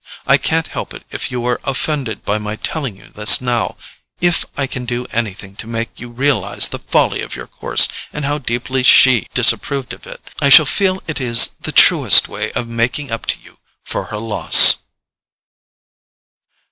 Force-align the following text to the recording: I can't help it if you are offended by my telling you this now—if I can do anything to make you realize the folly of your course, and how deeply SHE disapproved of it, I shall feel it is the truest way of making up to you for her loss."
I 0.25 0.37
can't 0.39 0.69
help 0.69 0.95
it 0.95 1.03
if 1.11 1.29
you 1.29 1.45
are 1.45 1.61
offended 1.63 2.25
by 2.25 2.39
my 2.39 2.55
telling 2.55 2.97
you 2.97 3.09
this 3.09 3.39
now—if 3.39 4.45
I 4.57 4.65
can 4.65 4.83
do 4.85 5.05
anything 5.11 5.55
to 5.57 5.67
make 5.67 5.91
you 5.99 6.09
realize 6.09 6.69
the 6.69 6.79
folly 6.79 7.21
of 7.21 7.35
your 7.35 7.45
course, 7.45 7.87
and 8.11 8.25
how 8.25 8.39
deeply 8.39 8.81
SHE 8.81 9.27
disapproved 9.35 9.93
of 9.93 10.07
it, 10.07 10.19
I 10.41 10.49
shall 10.49 10.65
feel 10.65 11.03
it 11.05 11.21
is 11.21 11.49
the 11.59 11.71
truest 11.71 12.27
way 12.27 12.51
of 12.53 12.67
making 12.67 13.11
up 13.11 13.27
to 13.27 13.39
you 13.41 13.59
for 13.83 14.05
her 14.05 14.17
loss." 14.17 14.77